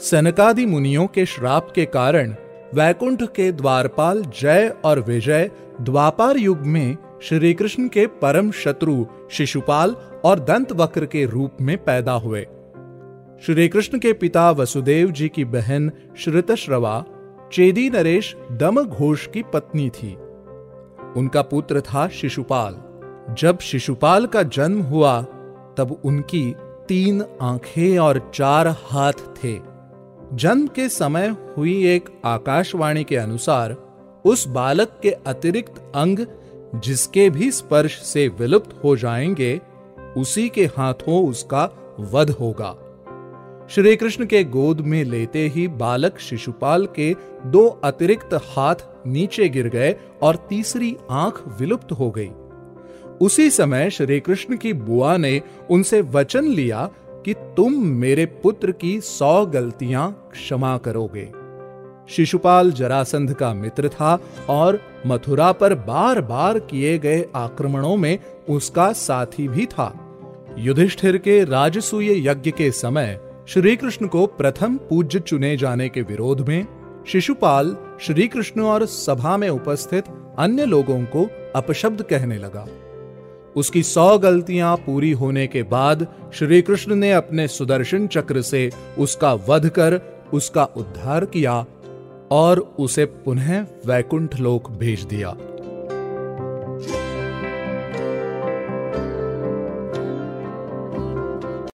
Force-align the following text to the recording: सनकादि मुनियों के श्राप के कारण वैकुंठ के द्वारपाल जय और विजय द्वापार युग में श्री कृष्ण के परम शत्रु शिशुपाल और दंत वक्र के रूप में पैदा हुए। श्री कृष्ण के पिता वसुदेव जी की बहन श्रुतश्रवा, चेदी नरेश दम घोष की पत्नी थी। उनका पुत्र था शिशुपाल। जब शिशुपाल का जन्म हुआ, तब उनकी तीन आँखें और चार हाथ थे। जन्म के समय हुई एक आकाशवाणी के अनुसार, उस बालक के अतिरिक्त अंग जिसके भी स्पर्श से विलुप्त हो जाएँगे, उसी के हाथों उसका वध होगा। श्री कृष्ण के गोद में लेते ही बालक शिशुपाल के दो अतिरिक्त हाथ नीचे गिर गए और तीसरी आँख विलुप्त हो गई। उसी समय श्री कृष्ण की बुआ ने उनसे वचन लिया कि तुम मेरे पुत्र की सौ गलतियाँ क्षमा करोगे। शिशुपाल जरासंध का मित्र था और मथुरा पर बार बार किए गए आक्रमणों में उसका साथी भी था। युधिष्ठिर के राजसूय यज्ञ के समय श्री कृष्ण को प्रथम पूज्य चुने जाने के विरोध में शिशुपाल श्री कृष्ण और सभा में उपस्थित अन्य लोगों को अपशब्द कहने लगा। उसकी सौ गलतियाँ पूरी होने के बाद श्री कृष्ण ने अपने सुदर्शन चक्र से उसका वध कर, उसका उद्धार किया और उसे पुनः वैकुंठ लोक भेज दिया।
सनकादि 0.00 0.66
मुनियों 0.66 1.06
के 1.06 1.26
श्राप 1.26 1.70
के 1.74 1.84
कारण 1.84 2.34
वैकुंठ 2.74 3.22
के 3.22 3.52
द्वारपाल 3.52 4.22
जय 4.40 4.74
और 4.84 5.00
विजय 5.00 5.50
द्वापार 5.80 6.36
युग 6.36 6.58
में 6.58 6.96
श्री 7.22 7.54
कृष्ण 7.54 7.88
के 7.88 8.06
परम 8.06 8.50
शत्रु 8.50 9.06
शिशुपाल 9.30 9.96
और 10.24 10.38
दंत 10.38 10.72
वक्र 10.72 11.06
के 11.06 11.24
रूप 11.24 11.52
में 11.60 11.84
पैदा 11.84 12.12
हुए। 12.12 12.42
श्री 13.42 13.68
कृष्ण 13.68 13.98
के 13.98 14.12
पिता 14.12 14.50
वसुदेव 14.50 15.10
जी 15.10 15.28
की 15.28 15.44
बहन 15.44 15.92
श्रुतश्रवा, 16.18 17.04
चेदी 17.52 17.90
नरेश 17.90 18.36
दम 18.52 18.82
घोष 18.82 19.26
की 19.26 19.42
पत्नी 19.42 19.90
थी। 19.90 20.14
उनका 21.16 21.42
पुत्र 21.42 21.80
था 21.80 22.08
शिशुपाल। 22.08 22.76
जब 23.34 23.58
शिशुपाल 23.58 24.26
का 24.26 24.42
जन्म 24.42 24.80
हुआ, 24.80 25.22
तब 25.78 26.00
उनकी 26.04 26.54
तीन 26.88 27.24
आँखें 27.42 27.98
और 27.98 28.30
चार 28.34 28.68
हाथ 28.68 29.12
थे। 29.12 29.67
जन्म 30.34 30.66
के 30.66 30.88
समय 30.88 31.36
हुई 31.56 31.86
एक 31.86 32.08
आकाशवाणी 32.24 33.04
के 33.04 33.16
अनुसार, 33.16 33.76
उस 34.24 34.48
बालक 34.48 35.00
के 35.02 35.10
अतिरिक्त 35.10 35.92
अंग 35.94 36.18
जिसके 36.74 37.30
भी 37.30 37.50
स्पर्श 37.50 38.02
से 38.02 38.28
विलुप्त 38.28 38.84
हो 38.84 38.96
जाएँगे, 38.96 39.60
उसी 40.16 40.48
के 40.48 40.64
हाथों 40.66 41.28
उसका 41.28 41.70
वध 42.00 42.30
होगा। 42.30 42.84
श्री 43.70 43.96
कृष्ण 43.96 44.26
के 44.26 44.44
गोद 44.44 44.80
में 44.80 45.04
लेते 45.04 45.48
ही 45.48 45.68
बालक 45.68 46.18
शिशुपाल 46.18 46.86
के 46.86 47.16
दो 47.46 47.66
अतिरिक्त 47.66 48.34
हाथ 48.34 48.74
नीचे 49.06 49.48
गिर 49.48 49.68
गए 49.68 49.96
और 50.22 50.36
तीसरी 50.36 50.96
आँख 51.10 51.60
विलुप्त 51.60 51.92
हो 51.92 52.10
गई। 52.10 52.30
उसी 53.20 53.50
समय 53.50 53.90
श्री 53.90 54.20
कृष्ण 54.20 54.56
की 54.56 54.72
बुआ 54.72 55.16
ने 55.16 55.42
उनसे 55.70 56.00
वचन 56.00 56.44
लिया 56.44 56.90
कि 57.28 57.34
तुम 57.34 57.72
मेरे 57.84 58.26
पुत्र 58.26 58.72
की 58.72 59.00
सौ 59.00 59.46
गलतियाँ 59.46 60.28
क्षमा 60.32 60.78
करोगे। 60.78 61.28
शिशुपाल 62.08 62.72
जरासंध 62.72 63.32
का 63.34 63.54
मित्र 63.54 63.88
था 63.88 64.18
और 64.48 64.80
मथुरा 65.06 65.52
पर 65.52 65.74
बार 65.74 66.20
बार 66.20 66.58
किए 66.58 66.98
गए 66.98 67.26
आक्रमणों 67.34 67.96
में 67.96 68.18
उसका 68.48 68.92
साथी 68.92 69.48
भी 69.48 69.66
था। 69.66 69.92
युधिष्ठिर 70.58 71.18
के 71.18 71.44
राजसूय 71.44 72.28
यज्ञ 72.28 72.50
के 72.50 72.70
समय 72.70 73.20
श्री 73.48 73.76
कृष्ण 73.76 74.06
को 74.06 74.26
प्रथम 74.26 74.76
पूज्य 74.76 75.20
चुने 75.20 75.56
जाने 75.56 75.88
के 75.88 76.02
विरोध 76.02 76.48
में 76.48 76.66
शिशुपाल 77.06 77.76
श्री 78.00 78.28
कृष्ण 78.28 78.60
और 78.60 78.86
सभा 78.86 79.36
में 79.36 79.48
उपस्थित 79.48 80.04
अन्य 80.38 80.64
लोगों 80.64 81.04
को 81.04 81.30
अपशब्द 81.56 82.02
कहने 82.02 82.38
लगा। 82.38 82.66
उसकी 83.58 83.82
सौ 83.82 84.18
गलतियाँ 84.18 84.76
पूरी 84.76 85.10
होने 85.12 85.46
के 85.46 85.62
बाद 85.62 86.06
श्री 86.34 86.60
कृष्ण 86.62 86.94
ने 86.94 87.12
अपने 87.12 87.46
सुदर्शन 87.48 88.06
चक्र 88.06 88.42
से 88.42 88.70
उसका 88.98 89.32
वध 89.48 89.68
कर, 89.68 90.00
उसका 90.32 90.64
उद्धार 90.76 91.24
किया 91.24 91.64
और 92.30 92.58
उसे 92.78 93.04
पुनः 93.24 93.60
वैकुंठ 93.86 94.40
लोक 94.40 94.70
भेज 94.70 95.02
दिया। 95.04 95.34